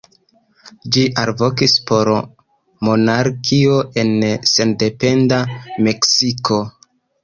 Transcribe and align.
Ĝi 0.95 1.03
alvokis 1.23 1.75
por 1.91 2.11
monarkio 2.89 3.79
en 4.07 4.17
sendependa 4.57 5.45
Meksiko. 5.87 6.65